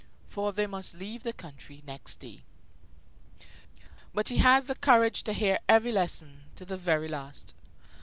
[0.29, 2.41] For they must leave the country next day.
[4.15, 7.53] But he had the courage to hear every lesson to the very last.